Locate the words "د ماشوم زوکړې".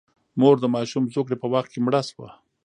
0.61-1.37